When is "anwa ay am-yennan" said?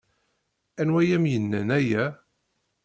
0.79-1.69